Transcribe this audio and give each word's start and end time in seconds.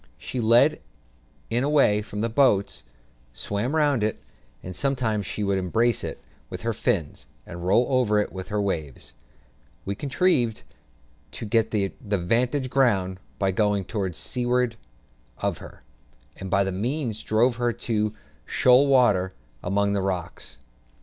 She 0.17 0.39
led 0.41 0.81
it 1.51 1.63
away 1.63 2.01
from 2.01 2.21
the 2.21 2.27
boats, 2.29 2.81
swam 3.33 3.75
round 3.75 4.03
it, 4.03 4.19
and 4.63 4.75
sometimes 4.75 5.27
she 5.27 5.43
would 5.43 5.59
embrace 5.59 6.03
it 6.03 6.17
with 6.49 6.63
her 6.63 6.73
fins, 6.73 7.27
and 7.45 7.63
roll 7.63 7.85
over 7.87 8.15
with 8.31 8.47
it 8.47 8.49
in 8.49 8.55
the 8.55 8.61
waves. 8.63 9.13
We 9.85 9.93
contrived 9.93 10.63
to 11.33 11.45
get 11.45 11.69
the 11.69 11.93
"'vantage 12.03 12.71
ground" 12.71 13.19
by 13.37 13.51
going 13.51 13.85
to 13.85 14.11
seaward 14.13 14.75
of 15.37 15.59
her, 15.59 15.83
and 16.35 16.49
by 16.49 16.63
that 16.63 16.71
means 16.71 17.21
drove 17.21 17.57
her 17.57 17.69
into 17.69 18.15
shoal 18.43 18.87
water 18.87 19.33
among 19.61 19.93
the 19.93 20.01
rocks. 20.01 20.57